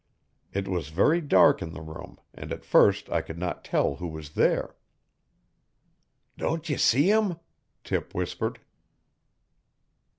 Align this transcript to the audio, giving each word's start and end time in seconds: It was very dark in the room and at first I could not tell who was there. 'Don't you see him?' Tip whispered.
It 0.51 0.67
was 0.67 0.89
very 0.89 1.21
dark 1.21 1.61
in 1.61 1.73
the 1.73 1.81
room 1.83 2.19
and 2.33 2.51
at 2.51 2.65
first 2.65 3.07
I 3.11 3.21
could 3.21 3.37
not 3.37 3.63
tell 3.63 3.97
who 3.97 4.07
was 4.07 4.31
there. 4.31 4.75
'Don't 6.37 6.69
you 6.69 6.79
see 6.79 7.11
him?' 7.11 7.37
Tip 7.83 8.15
whispered. 8.15 8.57